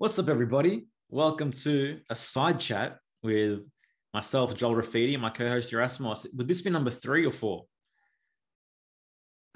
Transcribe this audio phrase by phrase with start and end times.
[0.00, 0.86] What's up, everybody?
[1.10, 3.62] Welcome to a side chat with
[4.14, 6.24] myself, Joel Rafidi, and my co-host Yerasimos.
[6.36, 7.64] Would this be number three or four?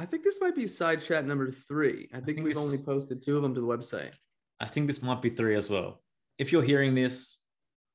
[0.00, 2.08] I think this might be side chat number three.
[2.12, 4.10] I think, think we've this- only posted two of them to the website.
[4.58, 6.02] I think this might be three as well.
[6.38, 7.38] If you're hearing this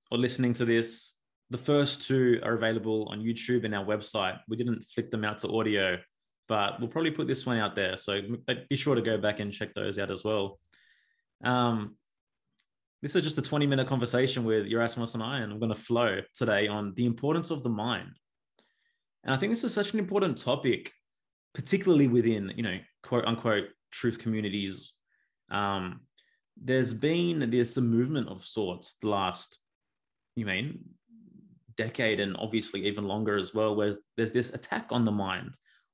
[0.10, 1.16] or listening to this,
[1.50, 4.40] the first two are available on YouTube and our website.
[4.48, 5.98] We didn't flick them out to audio,
[6.48, 7.98] but we'll probably put this one out there.
[7.98, 8.22] So
[8.70, 10.62] be sure to go back and check those out as well.
[11.44, 11.98] Um,
[13.02, 15.80] this is just a 20 minute conversation with Yerasimos and I, and I'm going to
[15.80, 18.10] flow today on the importance of the mind.
[19.24, 20.92] And I think this is such an important topic,
[21.54, 24.94] particularly within, you know, quote unquote truth communities.
[25.52, 26.02] Um,
[26.60, 29.60] there's been this movement of sorts the last,
[30.36, 30.80] you mean,
[31.76, 35.52] decade and obviously even longer as well, where there's this attack on the mind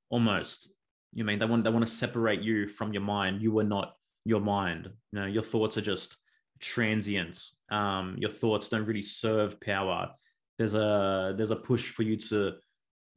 [0.10, 0.74] almost.
[1.12, 3.42] You mean they want they want to separate you from your mind.
[3.42, 3.94] You are not
[4.26, 4.90] your mind.
[5.12, 6.18] You know, your thoughts are just
[6.64, 7.40] transient.
[7.70, 10.12] Um, your thoughts don't really serve power.
[10.58, 12.54] There's a there's a push for you to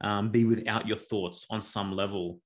[0.01, 2.41] um, be without your thoughts on some level.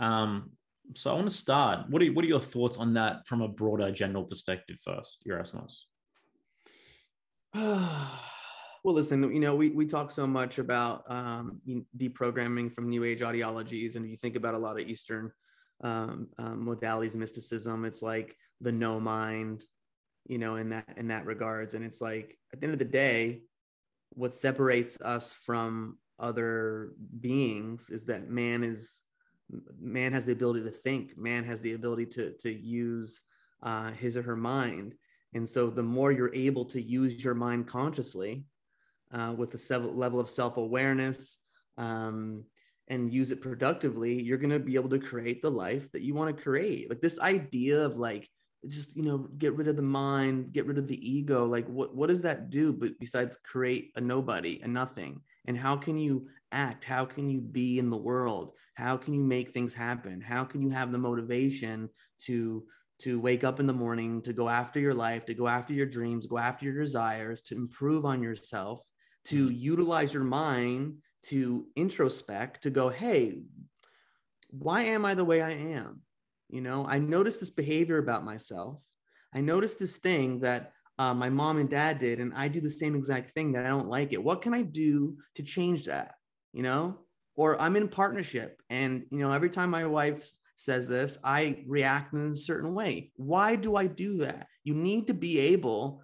[0.00, 0.52] Um,
[0.94, 1.90] so I want to start.
[1.90, 5.82] What are what are your thoughts on that from a broader general perspective first, Yerasimos?
[7.54, 11.60] well, listen, you know, we, we talk so much about um,
[11.96, 15.32] deprogramming from New Age ideologies, and you think about a lot of Eastern
[15.82, 19.64] um, um, modalities, mysticism, it's like the no mind,
[20.28, 21.74] you know, in that in that regards.
[21.74, 23.40] And it's like at the end of the day,
[24.10, 29.02] what separates us from other beings is that man is
[29.80, 31.16] man has the ability to think.
[31.16, 33.22] Man has the ability to to use
[33.62, 34.94] uh, his or her mind.
[35.34, 38.44] And so the more you're able to use your mind consciously
[39.12, 41.38] uh, with a level of self-awareness
[41.76, 42.44] um,
[42.88, 46.14] and use it productively you're going to be able to create the life that you
[46.14, 46.88] want to create.
[46.88, 48.28] Like this idea of like
[48.66, 51.94] just you know get rid of the mind get rid of the ego like what
[51.94, 55.20] what does that do but besides create a nobody a nothing?
[55.46, 56.84] And how can you act?
[56.84, 58.52] How can you be in the world?
[58.74, 60.20] How can you make things happen?
[60.20, 61.88] How can you have the motivation
[62.26, 62.64] to
[63.00, 65.86] to wake up in the morning to go after your life to go after your
[65.86, 68.80] dreams go after your desires to improve on yourself
[69.24, 73.40] to utilize your mind to introspect to go hey
[74.50, 76.00] why am i the way i am
[76.48, 76.86] you know?
[76.86, 78.80] I noticed this behavior about myself.
[79.34, 82.68] I noticed this thing that uh, my mom and dad did and i do the
[82.68, 84.22] same exact thing that i don't like it.
[84.22, 86.14] What can i do to change that
[86.52, 86.98] you know?
[87.36, 92.12] Or i'm in partnership and you know every time my wife says this i react
[92.14, 93.12] in a certain way.
[93.16, 94.48] Why do i do that?
[94.64, 96.02] You need to be able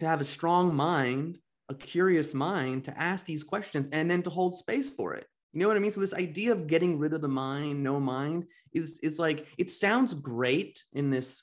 [0.00, 1.38] to have a strong mind
[1.70, 5.60] a curious mind to ask these questions and then to hold space for it you
[5.60, 5.90] know what i mean?
[5.90, 9.70] So this idea of getting rid of the mind no mind is is like it
[9.70, 11.42] sounds great in this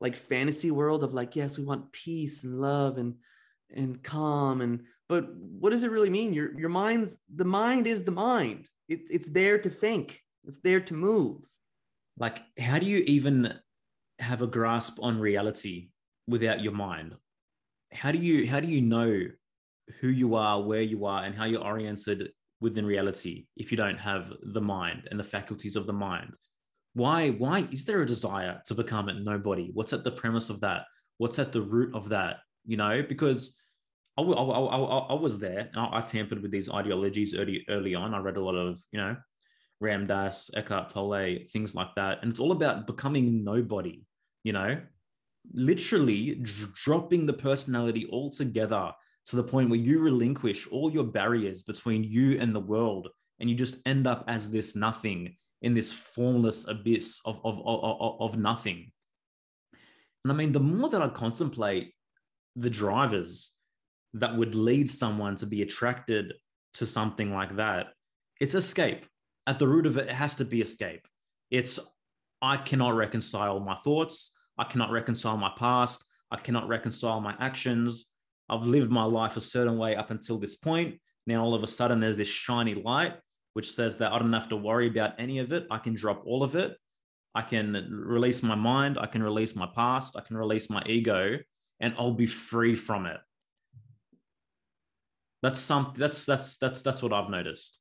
[0.00, 3.14] like fantasy world of like yes we want peace and love and
[3.74, 6.34] and calm and but what does it really mean?
[6.34, 8.68] Your your mind's the mind is the mind.
[8.88, 10.22] It, it's there to think.
[10.44, 11.42] It's there to move.
[12.18, 13.54] Like, how do you even
[14.18, 15.90] have a grasp on reality
[16.26, 17.14] without your mind?
[17.92, 19.22] How do you how do you know
[20.00, 22.28] who you are, where you are, and how you're oriented
[22.60, 26.32] within reality if you don't have the mind and the faculties of the mind?
[26.94, 29.70] Why why is there a desire to become a nobody?
[29.72, 30.82] What's at the premise of that?
[31.18, 32.36] What's at the root of that?
[32.66, 33.56] You know, because
[34.18, 38.14] I was there I, I tampered with these ideologies early early on.
[38.14, 39.16] I read a lot of you know
[39.80, 42.18] Ram Dass, Eckhart Tolle, things like that.
[42.22, 44.02] And it's all about becoming nobody,
[44.42, 44.80] you know,
[45.52, 48.92] literally dr- dropping the personality altogether
[49.28, 53.08] to the point where you relinquish all your barriers between you and the world.
[53.40, 58.20] And you just end up as this nothing in this formless abyss of, of, of,
[58.20, 58.90] of, nothing.
[60.24, 61.94] And I mean, the more that I contemplate
[62.56, 63.52] the drivers
[64.14, 66.34] that would lead someone to be attracted
[66.74, 67.88] to something like that,
[68.40, 69.06] it's escape
[69.48, 71.08] at the root of it, it has to be escape.
[71.50, 71.80] It's
[72.42, 74.32] I cannot reconcile my thoughts.
[74.58, 76.04] I cannot reconcile my past.
[76.30, 78.04] I cannot reconcile my actions.
[78.48, 81.00] I've lived my life a certain way up until this point.
[81.26, 83.14] Now, all of a sudden, there's this shiny light
[83.54, 85.66] which says that I don't have to worry about any of it.
[85.70, 86.76] I can drop all of it.
[87.34, 88.98] I can release my mind.
[89.00, 90.16] I can release my past.
[90.16, 91.38] I can release my ego,
[91.80, 93.18] and I'll be free from it.
[95.42, 95.92] That's some.
[95.96, 97.78] That's that's that's that's what I've noticed.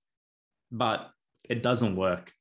[0.71, 1.09] But
[1.49, 2.31] it doesn't work.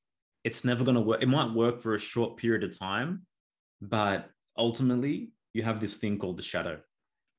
[0.45, 1.23] It's never going to work.
[1.23, 3.27] It might work for a short period of time,
[3.81, 6.81] but ultimately, you have this thing called the shadow,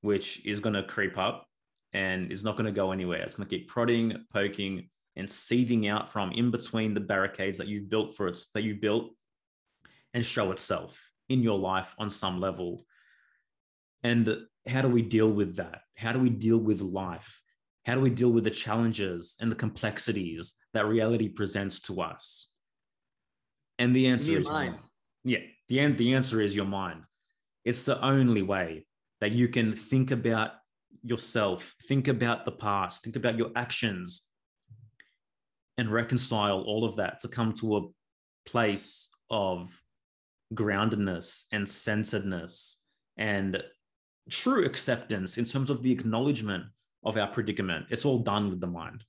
[0.02, 1.48] which is going to creep up
[1.94, 3.22] and is not going to go anywhere.
[3.22, 7.68] It's going to keep prodding, poking, and seething out from in between the barricades that
[7.68, 9.12] you've built for it, that you've built,
[10.14, 12.84] and show itself in your life on some level.
[14.04, 15.82] And how do we deal with that?
[15.96, 17.42] How do we deal with life?
[17.86, 22.50] How do we deal with the challenges and the complexities that reality presents to us?
[23.80, 24.72] And the answer Your is your mind.
[24.74, 24.84] mind.
[25.24, 25.98] Yeah, the end.
[25.98, 27.04] The answer is your mind.
[27.64, 28.87] It's the only way
[29.22, 30.52] that you can think about
[31.02, 34.24] yourself, think about the past, think about your actions,
[35.78, 37.82] and reconcile all of that to come to a
[38.46, 39.70] place of
[40.54, 42.82] groundedness and centeredness
[43.18, 43.62] and
[44.30, 46.64] true acceptance in terms of the acknowledgement
[47.04, 47.86] of our predicament.
[47.90, 49.04] It's all done with the mind.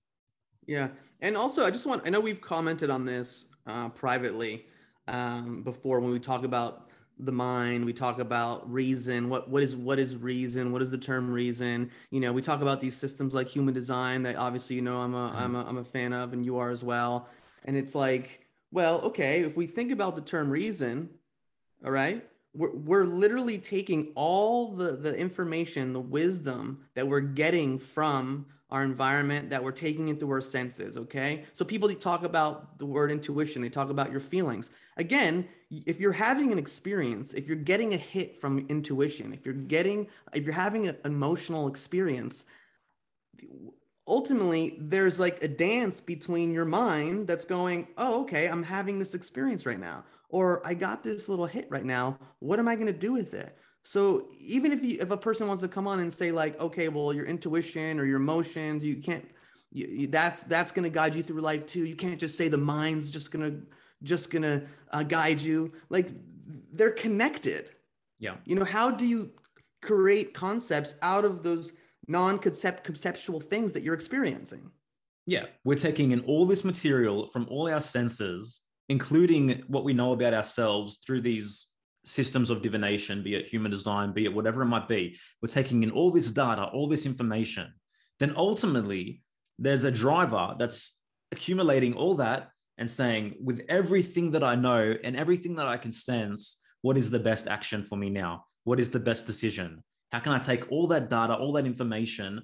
[0.67, 0.89] Yeah.
[1.21, 4.67] And also, I just want, I know we've commented on this uh, privately
[5.09, 6.88] um, before when we talk about
[7.21, 7.85] the mind.
[7.85, 9.29] We talk about reason.
[9.29, 10.73] What what is what is reason?
[10.73, 11.91] What is the term reason?
[12.11, 15.15] You know we talk about these systems like human design that obviously you know i'm
[15.15, 15.69] a i'm a, mm-hmm.
[15.69, 17.29] I'm a fan of and you are as well.
[17.65, 21.09] And it's like well okay if we think about the term reason
[21.85, 22.25] all right
[22.55, 28.85] we're, we're literally taking all the the information the wisdom that we're getting from our
[28.85, 31.45] environment that we're taking into our senses okay?
[31.53, 34.71] So people talk about the word intuition they talk about your feelings.
[34.97, 39.55] Again if you're having an experience if you're getting a hit from intuition if you're
[39.55, 42.45] getting if you're having an emotional experience
[44.07, 49.15] ultimately there's like a dance between your mind that's going oh okay i'm having this
[49.15, 52.19] experience right now or i got this little hit right now.
[52.41, 53.57] What am i going to do with it
[53.89, 56.89] so even if you if a person wants to come on and say like okay
[56.89, 59.27] well your intuition or your emotions you can't
[59.73, 62.49] you, you, that's that's going to guide you through life too you can't just say
[62.49, 63.67] the mind's just going to
[64.03, 66.09] just going to uh, guide you like
[66.75, 67.71] they're connected
[68.19, 68.37] Yeah.
[68.45, 69.31] you know how do you
[69.81, 71.73] create concepts out of those
[72.09, 74.71] non-concept conceptual things that you're experiencing
[75.27, 75.47] Yeah.
[75.65, 80.33] We're taking in all this material from all our senses, including what we know about
[80.35, 81.67] ourselves through these
[82.05, 85.19] systems of divination, be it human design, be it whatever it might be.
[85.43, 87.73] We're taking in all this data, all this information.
[88.19, 89.23] Then ultimately,
[89.59, 90.99] there's a driver that's
[91.33, 95.91] accumulating all that and saying, with everything that I know and everything that I can
[95.91, 98.45] sense, what is the best action for me now?
[98.65, 99.83] What is the best decision?
[100.13, 102.43] How can I take all that data, all that information,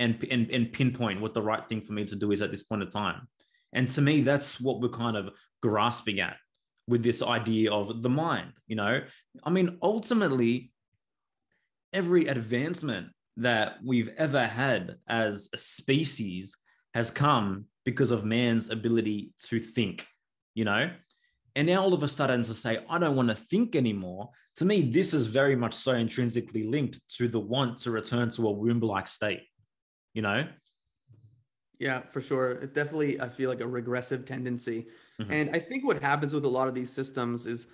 [0.00, 2.62] and, and, and pinpoint what the right thing for me to do is at this
[2.62, 3.28] point of time?
[3.72, 5.30] And to me, that's what we're kind of
[5.60, 6.36] grasping at
[6.86, 8.52] with this idea of the mind.
[8.66, 9.02] You know,
[9.42, 10.72] I mean, ultimately,
[11.92, 16.56] every advancement that we've ever had as a species
[16.94, 20.06] has come because of man's ability to think,
[20.54, 20.90] you know?
[21.56, 24.64] And now all of a sudden to say, I don't want to think anymore, to
[24.64, 28.50] me, this is very much so intrinsically linked to the want to return to a
[28.50, 29.42] womb like state,
[30.14, 30.46] you know?
[31.78, 32.52] Yeah, for sure.
[32.52, 34.86] It's definitely, I feel like a regressive tendency.
[35.18, 35.30] Mhm.
[35.30, 37.66] And I think what happens with a lot of these systems is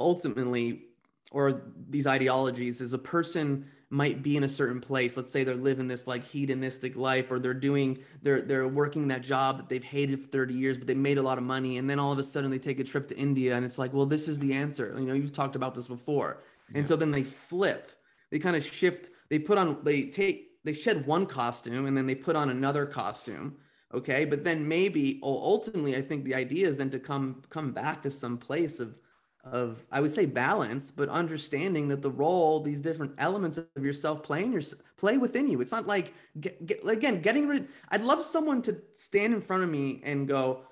[0.00, 0.86] ultimately,
[1.32, 5.16] or these ideologies, is a person might be in a certain place.
[5.16, 9.22] Let's say they're living this like hedonistic life, or they're doing, they're they're working that
[9.22, 11.78] job that they've hated for 30 years, but they made a lot of money.
[11.78, 13.92] And then all of a sudden they take a trip to India and it's like,
[13.92, 14.94] well, this is the answer.
[14.98, 16.42] You know, you've talked about this before.
[16.74, 17.92] And so then they flip,
[18.30, 22.06] they kind of shift, they put on, they take, they shed one costume and then
[22.06, 23.58] they put on another costume
[23.94, 24.24] okay?
[24.24, 28.10] But then maybe ultimately i think the idea is then to come come back to
[28.10, 28.98] some place of
[29.44, 34.22] of i would say balance but understanding that the role these different elements of yourself
[34.22, 34.62] playing your
[34.96, 35.60] play within you.
[35.60, 39.62] It's not like get, get, again getting rid i'd love someone to stand in front
[39.62, 40.62] of me and go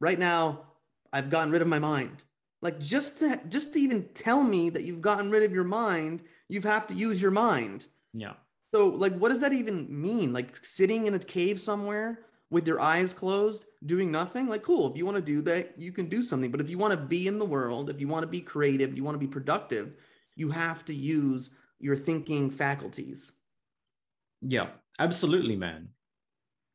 [0.00, 0.64] right now
[1.12, 2.24] i've gotten rid of my mind.
[2.60, 6.22] Like just to just to even tell me that you've gotten rid of your mind
[6.52, 7.86] you have to use your mind.
[8.12, 8.34] Yeah.
[8.74, 10.34] so, like, what does that even mean?
[10.34, 14.46] Like, sitting in a cave somewhere with your eyes closed, doing nothing?
[14.46, 14.90] Like, cool.
[14.90, 16.50] If you want to do that, you can do something.
[16.50, 18.94] But if you want to be in the world, if you want to be creative,
[18.94, 19.94] you want to be productive,
[20.36, 21.48] you have to use
[21.80, 23.32] your thinking faculties.
[24.42, 24.68] Yeah,
[24.98, 25.88] absolutely, man.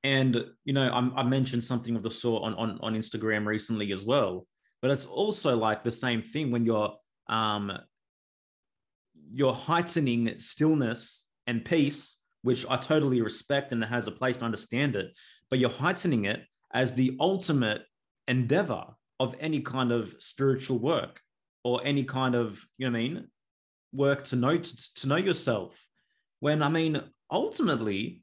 [0.04, 3.92] And you know, I, I mentioned something of the sort on, on on Instagram recently
[3.92, 4.48] as well.
[4.82, 6.96] But it's also like the same thing when you're
[7.30, 7.72] um
[9.32, 14.96] you're heightening stillness and peace, which I totally respect and has a place to understand
[14.96, 15.08] it,
[15.50, 16.42] but you're heightening it
[16.74, 17.82] as the ultimate
[18.28, 18.86] endeavor
[19.20, 21.22] of any kind of spiritual work
[21.64, 23.28] or any kind of, you know I mean,
[23.94, 25.88] work to know to, to know yourself.
[26.40, 27.02] When I mean,
[27.32, 28.22] ultimately,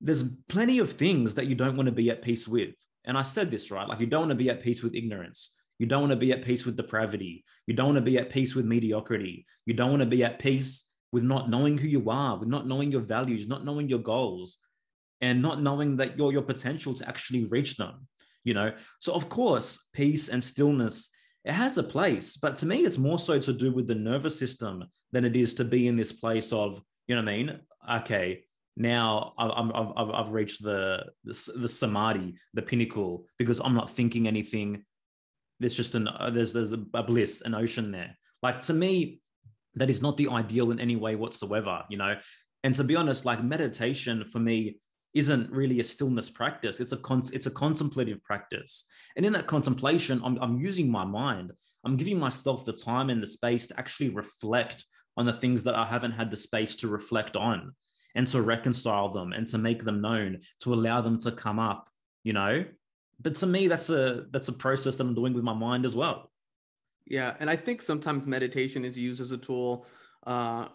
[0.00, 2.74] there's plenty of things that you don't want to be at peace with.
[3.04, 3.88] And I said this, right?
[3.88, 5.54] Like, you don't want to be at peace with ignorance.
[5.78, 7.44] You don't want to be at peace with depravity.
[7.66, 9.46] You don't want to be at peace with mediocrity.
[9.66, 12.66] You don't want to be at peace with not knowing who you are, with not
[12.66, 14.58] knowing your values, not knowing your goals,
[15.22, 18.06] and not knowing that your, your potential to actually reach them.
[18.44, 21.08] You know, so of course, peace and stillness
[21.44, 22.36] it has a place.
[22.36, 25.54] But to me, it's more so to do with the nervous system than it is
[25.54, 27.60] to be in this place of, you know what I mean?
[27.90, 28.44] Okay,
[28.76, 34.28] now I've, I've, I've reached the, the, the samadhi, the pinnacle, because I'm not thinking
[34.28, 34.84] anything.
[35.58, 38.16] There's just an, uh, there's, there's a bliss, an ocean there.
[38.42, 39.20] Like to me,
[39.74, 42.16] that is not the ideal in any way whatsoever, you know?
[42.62, 44.78] And to be honest, like meditation for me
[45.14, 46.80] isn't really a stillness practice.
[46.80, 48.86] It's a con- it's a contemplative practice.
[49.16, 51.52] And in that contemplation, I'm, I'm using my mind.
[51.84, 54.84] I'm giving myself the time and the space to actually reflect
[55.16, 57.74] on the things that I haven't had the space to reflect on
[58.14, 61.88] and to reconcile them and to make them known, to allow them to come up,
[62.24, 62.64] you know?
[63.20, 65.94] But to me, that's a that's a process that I'm doing with my mind as
[65.94, 66.30] well.
[67.06, 69.86] Yeah, and I think sometimes meditation is used as a tool
[70.26, 70.68] uh,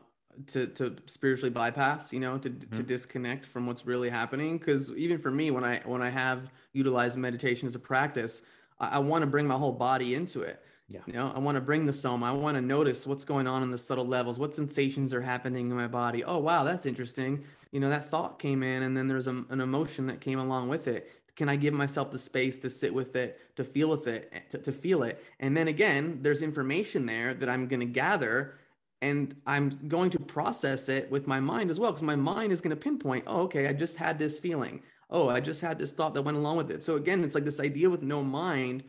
[0.47, 2.75] to to spiritually bypass, you know, to mm-hmm.
[2.75, 4.57] to disconnect from what's really happening.
[4.57, 8.43] Because even for me, when I when I have utilized meditation as a practice,
[8.79, 10.63] I, I want to bring my whole body into it.
[10.89, 11.01] Yeah.
[11.05, 12.27] You know, I want to bring the soma.
[12.27, 14.39] I want to notice what's going on in the subtle levels.
[14.39, 16.23] What sensations are happening in my body?
[16.23, 17.43] Oh, wow, that's interesting.
[17.71, 20.69] You know, that thought came in, and then there's a, an emotion that came along
[20.69, 24.07] with it can I give myself the space to sit with it, to feel with
[24.07, 25.23] it, eh, to, to feel it?
[25.39, 28.55] And then again, there's information there that I'm going to gather
[29.01, 32.61] and I'm going to process it with my mind as well, because my mind is
[32.61, 34.81] going to pinpoint, oh, okay, I just had this feeling.
[35.09, 36.83] Oh, I just had this thought that went along with it.
[36.83, 38.83] So again, it's like this idea with no mind.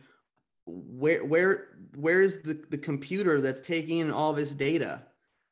[0.65, 5.03] Where where where is the, the computer that's taking in all this data?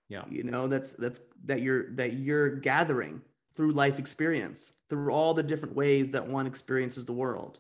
[0.10, 0.26] Yeah.
[0.30, 3.22] You know, that's that's that you're that you're gathering
[3.56, 7.60] through life experience through all the different ways that one experiences the world.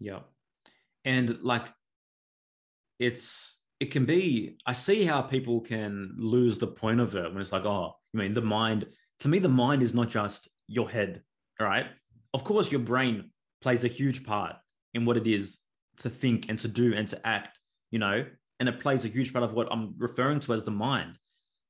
[0.00, 0.20] Yeah.
[1.04, 1.72] And like
[2.98, 7.42] it's it can be I see how people can lose the point of it when
[7.42, 8.86] it's like, oh, I mean the mind
[9.20, 11.22] to me the mind is not just your head,
[11.60, 11.86] all right?
[12.32, 14.56] Of course your brain plays a huge part
[14.94, 15.58] in what it is
[15.98, 17.58] to think and to do and to act,
[17.90, 18.24] you know,
[18.58, 21.18] and it plays a huge part of what I'm referring to as the mind.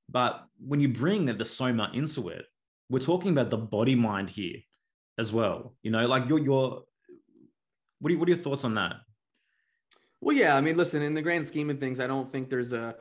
[0.09, 2.47] But when you bring the soma into it,
[2.91, 4.59] we're talking about the body mind here
[5.19, 5.75] as well.
[5.83, 6.85] You know, like your your
[7.99, 8.95] what are what are your thoughts on that?
[10.25, 12.73] Well, yeah, I mean, listen, in the grand scheme of things, I don't think there's
[12.73, 12.97] a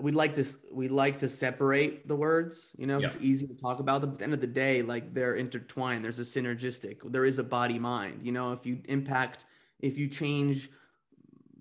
[0.00, 3.80] we'd like to we like to separate the words you know it's easy to talk
[3.80, 6.98] about them but at the end of the day like they're intertwined there's a synergistic
[7.10, 9.46] there is a body mind you know if you impact
[9.80, 10.68] if you change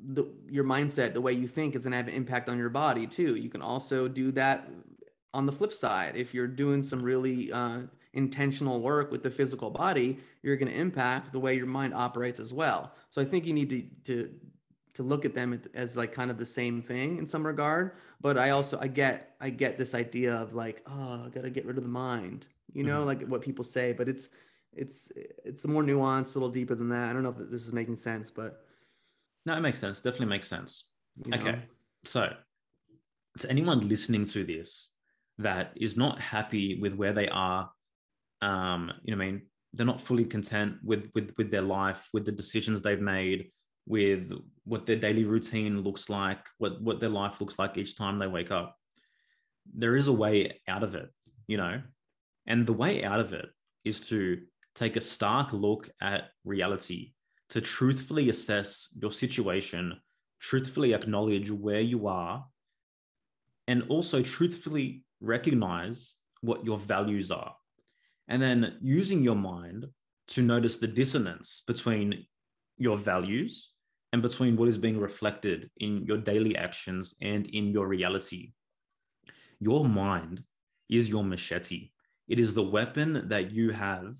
[0.07, 2.69] the your mindset the way you think is going to have an impact on your
[2.69, 4.67] body too you can also do that
[5.33, 7.81] on the flip side, if you're doing some really uh,
[8.13, 12.39] intentional work with the physical body, you're going to impact the way your mind operates
[12.39, 12.93] as well.
[13.09, 14.33] So I think you need to to
[14.93, 17.93] to look at them as like kind of the same thing in some regard.
[18.19, 21.49] But I also I get I get this idea of like oh I got to
[21.49, 23.07] get rid of the mind, you know, mm-hmm.
[23.07, 23.93] like what people say.
[23.93, 24.29] But it's
[24.73, 25.11] it's
[25.43, 27.09] it's more nuanced, a little deeper than that.
[27.09, 28.65] I don't know if this is making sense, but
[29.45, 30.01] no, it makes sense.
[30.01, 30.85] Definitely makes sense.
[31.25, 31.37] You know?
[31.37, 31.59] Okay,
[32.03, 32.33] so
[33.39, 34.91] to anyone listening to this
[35.37, 37.69] that is not happy with where they are
[38.41, 39.41] um you know i mean
[39.73, 43.49] they're not fully content with with with their life with the decisions they've made
[43.87, 44.31] with
[44.63, 48.27] what their daily routine looks like what what their life looks like each time they
[48.27, 48.77] wake up.
[49.73, 51.09] There is a way out of it
[51.51, 51.81] you know?
[52.47, 53.47] And the way out of it
[53.83, 54.39] is to
[54.73, 57.11] take a stark look at reality
[57.49, 59.99] to truthfully assess your situation
[60.39, 62.45] truthfully acknowledge where you are
[63.67, 67.53] and also truthfully recognize what your values are,
[68.27, 69.85] and then using your mind
[70.29, 72.25] to notice the dissonance between
[72.77, 73.70] your values
[74.13, 78.51] and between what is being reflected in your daily actions and in your reality.
[79.59, 80.43] Your mind
[80.89, 81.91] is your machete.
[82.27, 84.15] It is the weapon that you have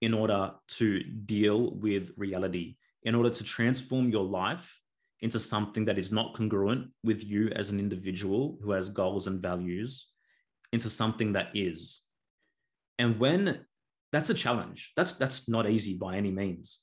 [0.00, 4.80] in order to deal with reality, in order to transform your life
[5.20, 9.42] into something that is not congruent with you as an individual who has goals and
[9.42, 10.06] values,
[10.72, 12.02] into something that is.
[12.98, 13.64] And when
[14.12, 16.80] that's a challenge, that's that's not easy by any means.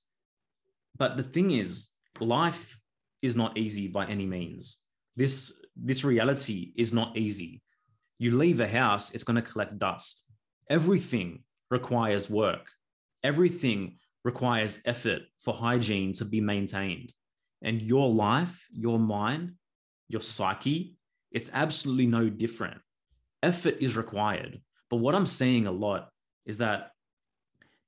[0.98, 2.80] But the thing is, life
[3.22, 4.78] is not easy by any means.
[5.16, 7.62] This this reality is not easy.
[8.18, 10.24] You leave a house, it's going to collect dust.
[10.70, 12.72] Everything requires work.
[13.24, 17.12] Everything requires effort for hygiene to be maintained.
[17.62, 19.54] And your life, your mind,
[20.08, 20.96] your psyche,
[21.32, 22.80] it's absolutely no different
[23.46, 24.60] effort is required.
[24.90, 26.10] But what I'm seeing a lot
[26.46, 26.92] is that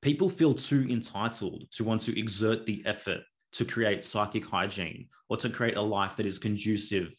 [0.02, 3.22] people feel too entitled to want to exert the effort
[3.54, 7.14] to create psychic hygiene or to create a life that is conducive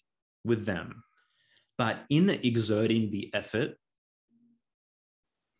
[0.44, 1.02] with them.
[1.76, 3.76] But in exerting the effort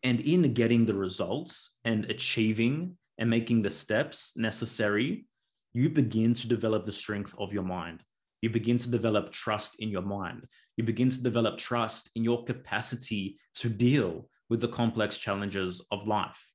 [0.03, 5.25] and in getting the results and achieving and making the steps necessary
[5.73, 8.03] you begin to develop the strength of your mind.
[8.41, 10.45] You begin to develop trust in your mind.
[10.77, 16.07] You begin to develop trust in your capacity to deal with the complex challenges of
[16.07, 16.51] life.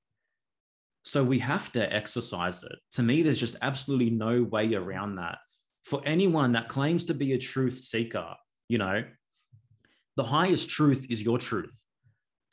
[1.04, 2.76] So we have to exercise it.
[2.92, 5.38] To me, there's just absolutely no way around that.
[5.82, 8.34] For anyone that claims to be a truth seeker,
[8.68, 9.04] you know,
[10.16, 11.78] the highest truth is your truth.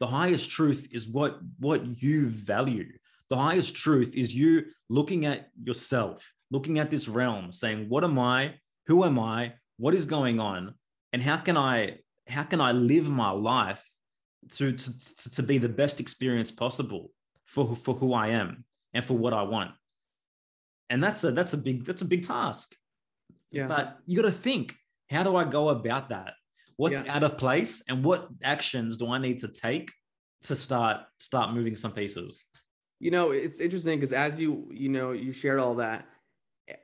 [0.01, 2.91] The highest truth is what, what you value.
[3.29, 8.20] The highest truth is you looking at yourself, looking at this realm, saying, What am
[8.20, 8.55] I?
[8.88, 9.53] Who am I?
[9.77, 10.74] What is going on?
[11.13, 13.86] And how can I how can I live my life
[14.50, 17.12] to, to, to be the best experience possible
[17.45, 19.71] for, for who I am and for what I want?
[20.89, 22.75] And that's a that's a big that's a big task.
[23.51, 23.67] Yeah.
[23.67, 24.75] But you got to think,
[25.10, 26.33] how do I go about that?
[26.77, 27.15] What's yeah.
[27.15, 29.91] out of place and what actions do I need to take
[30.43, 32.45] to start start moving some pieces?
[33.00, 36.07] You know, it's interesting because as you you know you shared all that,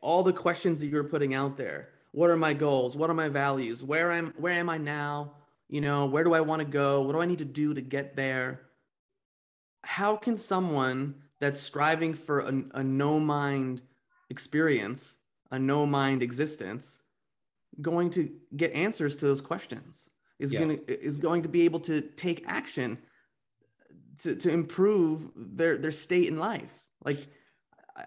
[0.01, 1.89] all the questions that you're putting out there.
[2.11, 2.95] What are my goals?
[2.95, 3.83] What are my values?
[3.83, 5.33] Where am where am I now?
[5.69, 7.01] You know, where do I want to go?
[7.01, 8.66] What do I need to do to get there?
[9.97, 13.81] How can someone that's striving for a, a no mind
[14.29, 15.17] experience,
[15.49, 16.99] a no mind existence,
[17.81, 20.07] going to get answers to those questions?
[20.37, 20.59] Is yeah.
[20.59, 22.99] going to is going to be able to take action
[24.19, 26.79] to, to improve their their state in life.
[27.03, 27.25] Like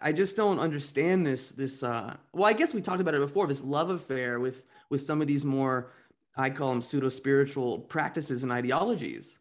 [0.01, 3.49] I just don't understand this this uh well I guess we talked about it before
[3.49, 5.91] this love affair with with some of these more
[6.37, 9.41] I call them pseudo spiritual practices and ideologies.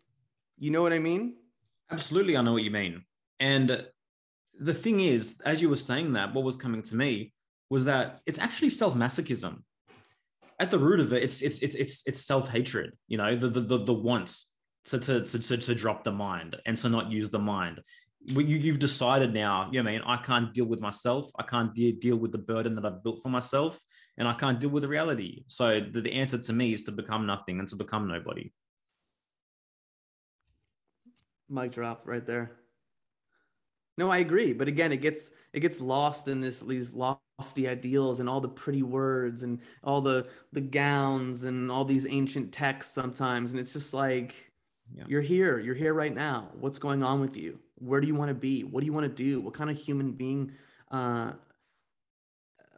[0.58, 1.36] You know what I mean?
[1.92, 3.04] Absolutely I know what you mean.
[3.40, 3.86] And
[4.60, 7.34] the thing is as you were saying that what was coming to me
[7.70, 9.62] was that it's actually self-masochism.
[10.60, 13.62] At the root of it it's it's it's it's it's self-hatred, you know, the the
[13.62, 14.48] the, the wants
[14.86, 17.82] to, to, to, to, drop the mind and to not use the mind
[18.22, 21.32] you, you've decided now, you know I mean, I can't deal with myself.
[21.38, 23.80] I can't de- deal with the burden that I've built for myself,
[24.18, 25.44] and I can't deal with reality.
[25.48, 28.52] So the, the answer to me is to become nothing and to become nobody.
[31.50, 32.52] Mic drop right there.
[33.98, 38.20] No, I agree, but again, it gets it gets lost in this these lofty ideals
[38.20, 42.94] and all the pretty words and all the the gowns and all these ancient texts
[42.94, 44.36] sometimes, and it's just like
[44.96, 45.04] yeah.
[45.08, 46.50] you're here, you're here right now.
[46.60, 47.60] What's going on with you?
[47.80, 49.78] where do you want to be what do you want to do what kind of
[49.78, 50.52] human being
[50.92, 51.32] uh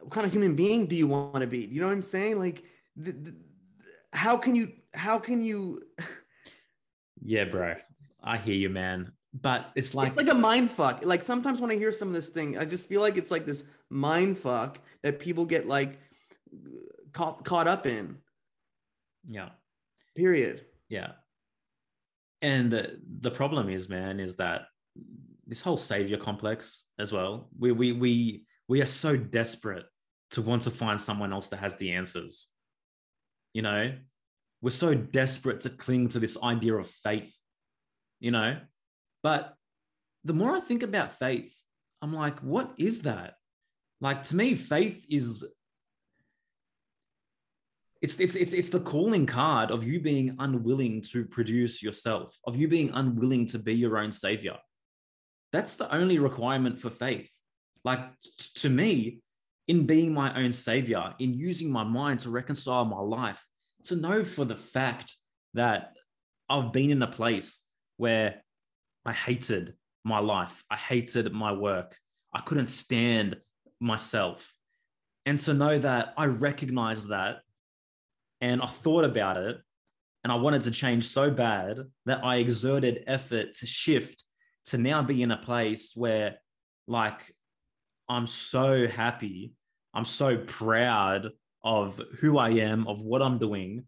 [0.00, 2.38] what kind of human being do you want to be you know what i'm saying
[2.38, 2.64] like
[2.96, 3.34] the, the,
[4.12, 5.80] how can you how can you
[7.22, 7.74] yeah bro
[8.22, 11.70] i hear you man but it's like it's like a mind fuck like sometimes when
[11.70, 14.78] i hear some of this thing i just feel like it's like this mind fuck
[15.02, 15.98] that people get like
[17.12, 18.16] caught caught up in
[19.28, 19.50] yeah
[20.16, 21.12] period yeah
[22.42, 22.72] and
[23.20, 24.62] the problem is man is that
[25.46, 27.48] this whole savior complex as well.
[27.58, 29.84] We we we we are so desperate
[30.30, 32.48] to want to find someone else that has the answers.
[33.52, 33.92] You know,
[34.62, 37.36] we're so desperate to cling to this idea of faith.
[38.22, 38.56] You know,
[39.24, 39.56] but
[40.22, 41.52] the more I think about faith,
[42.00, 43.34] I'm like, what is that?
[44.00, 45.44] Like to me, faith is
[48.00, 52.54] it's it's it's it's the calling card of you being unwilling to produce yourself, of
[52.54, 54.56] you being unwilling to be your own savior.
[55.50, 57.32] That's the only requirement for faith.
[57.84, 58.02] Like
[58.54, 59.20] to me,
[59.66, 63.44] in being my own savior, in using my mind to reconcile my life,
[63.86, 65.16] to know for the fact
[65.54, 65.96] that
[66.48, 67.64] I've been in a place
[68.02, 68.42] where
[69.06, 71.96] I hated my life, I hated my work,
[72.34, 73.36] I couldn't stand
[73.78, 74.52] myself.
[75.24, 77.42] And to know that I recognized that
[78.40, 79.56] and I thought about it
[80.24, 84.24] and I wanted to change so bad that I exerted effort to shift
[84.64, 86.38] to now be in a place where
[86.88, 87.20] like
[88.08, 89.54] I'm so happy,
[89.94, 91.28] I'm so proud
[91.62, 93.84] of who I am, of what I'm doing,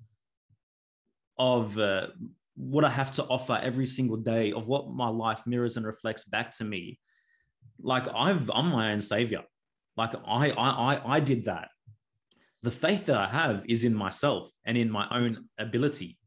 [1.36, 2.06] of uh,
[2.56, 6.24] what I have to offer every single day, of what my life mirrors and reflects
[6.24, 6.98] back to me.
[7.80, 9.42] Like I've, I'm my own savior.
[9.96, 11.68] Like I, I, I, I did that.
[12.62, 16.18] The faith that I have is in myself and in my own ability.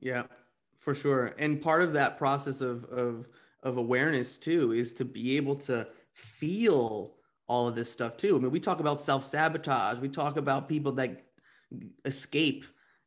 [0.00, 0.24] Yeah
[0.86, 3.28] for sure and part of that process of of
[3.64, 5.84] of awareness too is to be able to
[6.14, 7.16] feel
[7.48, 10.92] all of this stuff too i mean we talk about self-sabotage we talk about people
[10.92, 11.24] that
[12.04, 12.64] escape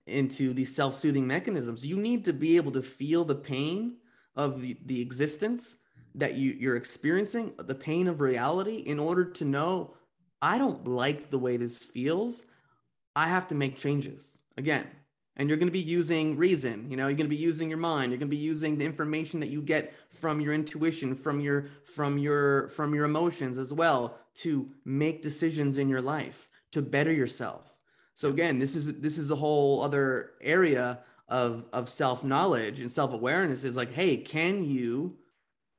[0.10, 1.86] into these self-soothing mechanisms.
[1.86, 3.98] You need to be able to feel the pain
[4.36, 5.78] of the, the existence
[6.16, 9.94] that you, you're experiencing the pain of reality in order to know
[10.42, 12.46] i don't like the way this feels.
[13.16, 14.38] I have to make changes.
[14.58, 14.88] Again
[15.40, 17.80] and you're going to be using reason you know you're going to be using your
[17.80, 21.40] mind you're going to be using the information that you get from your intuition from
[21.40, 26.82] your from your from your emotions as well to make decisions in your life to
[26.82, 27.69] better yourself
[28.20, 32.92] so again this is this is a whole other area of of self knowledge and
[32.92, 35.16] self awareness is like hey can you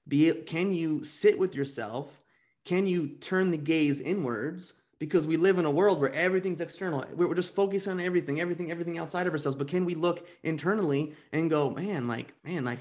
[0.08, 2.22] be can you sit with yourself
[2.64, 7.02] can you turn the gaze inwards because we live in a world where everything's external.
[7.14, 9.56] We're just focused on everything, everything, everything outside of ourselves.
[9.56, 12.80] But can we look internally and go, man, like, man, like,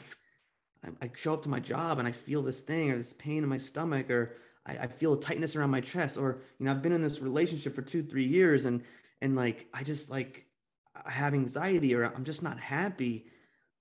[1.02, 3.48] I, show up to my job and I feel this thing or this pain in
[3.48, 6.82] my stomach or I, I feel a tightness around my chest or you know I've
[6.82, 8.84] been in this relationship for two three years and
[9.22, 10.46] and like I just like
[10.96, 13.32] I have anxiety or I'm just not happy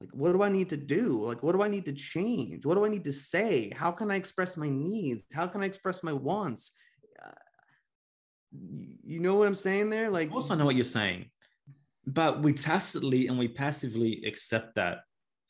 [0.01, 1.21] like what do i need to do?
[1.21, 2.65] Like what do i need to change?
[2.65, 3.73] What do i need to say?
[3.75, 5.25] How can i express my needs?
[5.33, 6.73] How can i express my wants?
[9.05, 10.11] You know what I'm saying there?
[10.11, 11.27] Like, also know what you're saying,
[12.07, 15.01] but we tacitly and we passively accept that,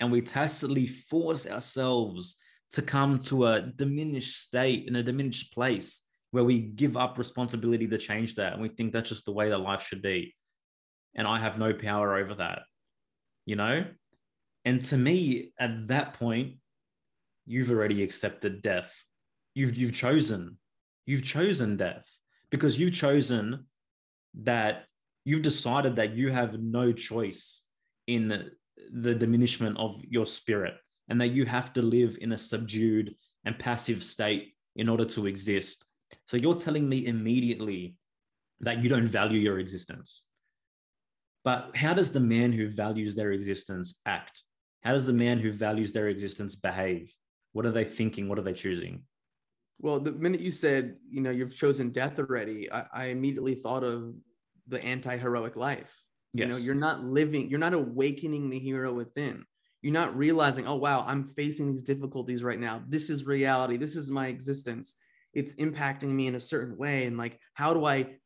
[0.01, 2.37] and we tacitly force ourselves
[2.73, 7.87] to come to a diminished state in a diminished place where we give up responsibility
[7.89, 10.35] to change that, and we think that's just the way that life should be,
[11.15, 12.61] and I have no power over that,
[13.47, 13.85] you know.
[14.65, 16.57] And to me, at that point,
[17.47, 18.95] you've already accepted death.
[19.55, 20.59] You've you've chosen,
[21.07, 22.07] you've chosen death
[22.51, 23.67] because you've chosen
[24.43, 24.85] that
[25.25, 27.63] you've decided that you have no choice
[28.07, 28.51] in
[28.93, 30.75] the diminishment of your spirit
[31.09, 33.15] and that you have to live in a subdued
[33.45, 35.85] and passive state in order to exist.
[36.29, 37.97] So you're telling me immediately
[38.61, 40.23] that you don't value your existence.
[41.43, 44.43] But how does the man who values their existence act?
[44.83, 47.11] How does the man who values their existence behave?
[47.53, 48.29] What are they thinking?
[48.29, 49.05] What are they choosing?
[49.81, 53.83] Well, the minute you said, you know, you've chosen death already, I, I immediately thought
[53.83, 54.13] of
[54.67, 55.91] the anti-heroic life.
[56.35, 56.47] Yes.
[56.47, 59.47] You know, you're not living, you're not awakening the hero within.
[59.81, 62.83] You're not realizing, oh wow, I'm facing these difficulties right now.
[62.87, 63.79] This is reality.
[63.79, 64.95] This is my existence.
[65.35, 67.07] It's impacting me in a certain way.
[67.07, 68.19] And like, how do I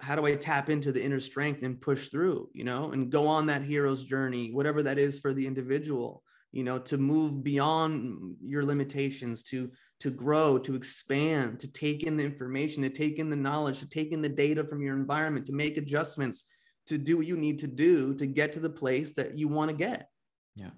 [0.00, 3.26] how do I tap into the inner strength and push through, you know, and go
[3.26, 8.36] on that hero's journey, whatever that is for the individual, you know, to move beyond
[8.42, 13.30] your limitations, to to grow, to expand, to take in the information, to take in
[13.30, 16.44] the knowledge, to take in the data from your environment, to make adjustments,
[16.86, 19.70] to do what you need to do to get to the place that you want
[19.70, 20.08] to get.
[20.56, 20.70] Yeah.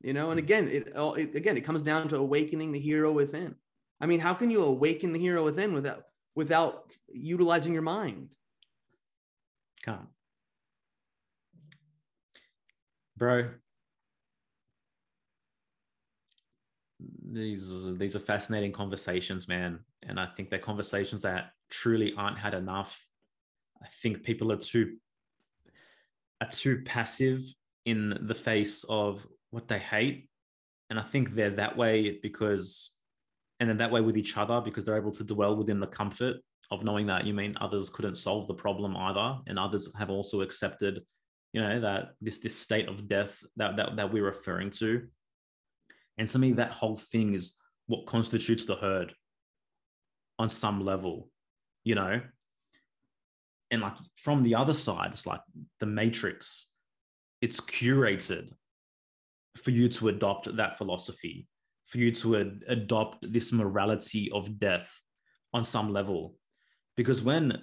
[0.00, 3.56] You know, and again, it, it again, it comes down to awakening the hero within.
[4.04, 6.04] I mean, how can you awaken the hero within without
[6.36, 8.36] without utilizing your mind?
[9.82, 10.08] Can't.
[13.16, 13.48] Bro,
[17.32, 19.78] these these are fascinating conversations, man.
[20.02, 23.06] And I think they're conversations that truly aren't had enough.
[23.82, 24.98] I think people are too
[26.42, 27.40] are too passive
[27.86, 30.28] in the face of what they hate.
[30.90, 32.93] And I think they're that way because
[33.60, 36.36] and then that way with each other because they're able to dwell within the comfort
[36.70, 39.38] of knowing that you mean others couldn't solve the problem either.
[39.46, 41.00] And others have also accepted,
[41.52, 45.02] you know, that this this state of death that that, that we're referring to
[46.18, 47.54] and to me, that whole thing is
[47.86, 49.12] what constitutes the herd
[50.38, 51.28] on some level,
[51.82, 52.20] you know?
[53.70, 55.40] And like from the other side, it's like
[55.80, 56.68] the matrix,
[57.40, 58.52] it's curated
[59.56, 61.46] for you to adopt that philosophy,
[61.86, 65.00] for you to ad- adopt this morality of death
[65.52, 66.36] on some level.
[66.96, 67.58] Because when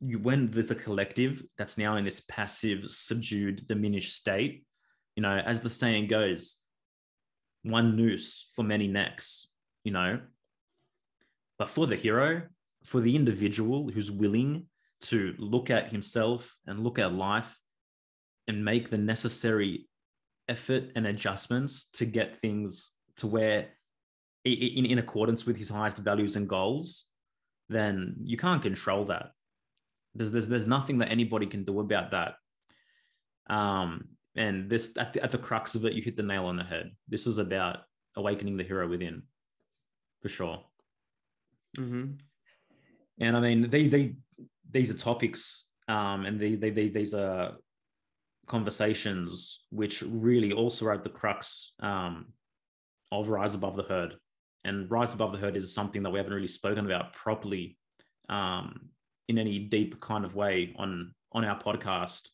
[0.00, 4.64] you when there's a collective that's now in this passive, subdued, diminished state,
[5.16, 6.56] you know, as the saying goes,
[7.62, 9.48] one noose for many necks,
[9.84, 10.20] you know.
[11.58, 12.42] But for the hero,
[12.84, 14.66] for the individual who's willing
[15.02, 17.56] to look at himself and look at life
[18.48, 19.86] and make the necessary
[20.48, 23.68] effort and adjustments to get things to where
[24.44, 27.06] in, in accordance with his highest values and goals,
[27.68, 29.30] then you can't control that.
[30.14, 32.34] There's, there's, there's nothing that anybody can do about that.
[33.48, 36.56] Um, and this at the, at the crux of it you hit the nail on
[36.56, 37.78] the head this is about
[38.16, 39.22] awakening the hero within
[40.22, 40.60] for sure
[41.78, 42.12] mm-hmm.
[43.20, 44.14] and i mean they they
[44.70, 47.56] these are topics um and they, they, they these are
[48.46, 52.26] conversations which really also are at the crux um
[53.12, 54.16] of rise above the herd
[54.64, 57.76] and rise above the herd is something that we haven't really spoken about properly
[58.28, 58.90] um
[59.28, 62.28] in any deep kind of way on on our podcast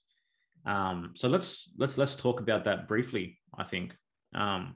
[0.67, 3.39] um, so let's let's let's talk about that briefly.
[3.57, 3.97] I think
[4.35, 4.75] um,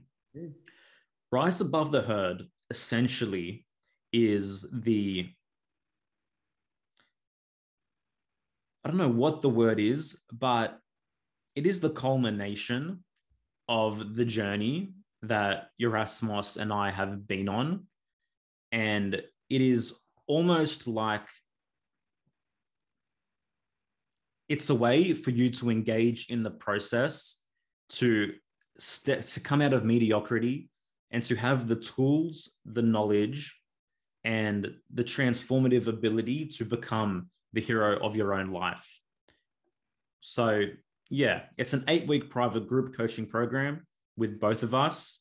[1.32, 3.66] rise above the herd essentially
[4.12, 5.28] is the
[8.84, 10.78] I don't know what the word is, but
[11.56, 13.04] it is the culmination
[13.68, 17.86] of the journey that Yerasimos and I have been on.
[18.72, 19.94] And it is
[20.26, 21.26] almost like
[24.48, 27.36] it's a way for you to engage in the process
[27.88, 28.32] to
[28.78, 30.70] st- to come out of mediocrity
[31.10, 33.60] and to have the tools, the knowledge,
[34.24, 39.00] and the transformative ability to become the hero of your own life.
[40.20, 40.64] So,
[41.08, 43.86] yeah, it's an eight week private group coaching program
[44.20, 45.20] with both of us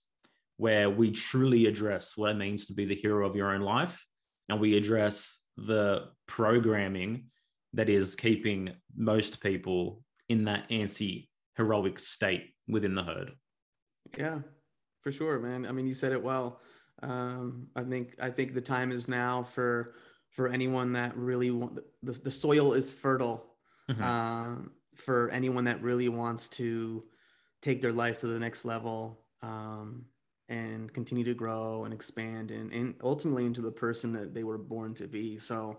[0.57, 4.05] where we truly address what it means to be the hero of your own life.
[4.49, 7.27] And we address the programming
[7.73, 13.31] that is keeping most people in that anti heroic state within the herd.
[14.17, 14.39] Yeah,
[15.01, 15.65] for sure, man.
[15.65, 16.59] I mean, you said it well.
[17.01, 19.95] Um, I think I think the time is now for
[20.31, 23.45] for anyone that really want the, the soil is fertile
[23.89, 24.03] mm-hmm.
[24.03, 27.05] Um, for anyone that really wants to
[27.61, 30.05] take their life to the next level um,
[30.47, 34.57] and continue to grow and expand and, and ultimately into the person that they were
[34.57, 35.37] born to be.
[35.37, 35.77] So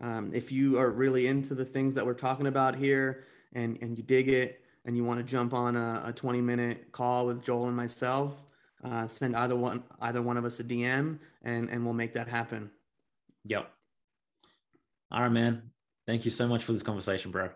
[0.00, 3.96] um, if you are really into the things that we're talking about here and, and
[3.96, 7.42] you dig it and you want to jump on a, a 20 minute call with
[7.42, 8.42] Joel and myself,
[8.84, 12.28] uh, send either one either one of us a DM and and we'll make that
[12.28, 12.70] happen.
[13.44, 13.70] Yep.
[15.10, 15.70] All right, man.
[16.06, 17.50] Thank you so much for this conversation, bro.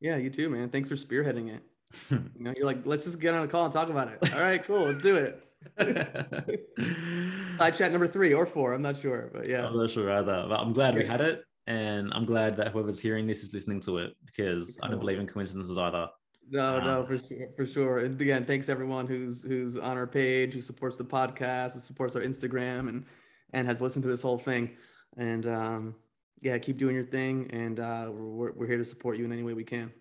[0.00, 0.68] Yeah, you too, man.
[0.68, 1.62] Thanks for spearheading it.
[2.10, 4.34] you know, you're like, let's just get on a call and talk about it.
[4.34, 4.86] All right, cool.
[4.86, 5.44] Let's do it.
[7.58, 8.72] Side chat number three or four.
[8.72, 9.66] I'm not sure, but yeah.
[9.66, 10.46] I'm not sure either.
[10.48, 11.44] But I'm glad we had it.
[11.66, 14.78] And I'm glad that whoever's hearing this is listening to it because.
[14.82, 16.08] I don't believe in coincidences either.
[16.50, 17.98] No, um, no, for sure, for sure.
[17.98, 22.16] And again, thanks everyone who's who's on our page, who supports the podcast, who supports
[22.16, 23.04] our Instagram, and
[23.52, 24.70] and has listened to this whole thing.
[25.18, 25.94] And um,
[26.40, 29.42] yeah, keep doing your thing, and uh, we're we're here to support you in any
[29.42, 29.92] way we can.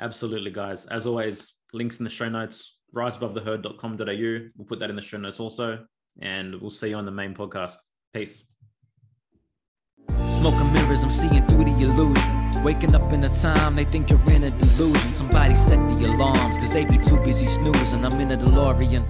[0.00, 0.86] Absolutely, guys.
[0.86, 2.78] As always, links in the show notes.
[2.94, 4.48] Riseabovetheherd.com.au.
[4.56, 5.84] We'll put that in the show notes also,
[6.20, 7.76] and we'll see you on the main podcast.
[8.12, 8.44] Peace.
[10.26, 12.62] Smoking mirrors, I'm seeing through the illusion.
[12.62, 15.12] Waking up in a time they think you're in a delusion.
[15.12, 18.04] Somebody set the alarms, cause they be too busy snoozing.
[18.04, 19.06] I'm in a DeLorean.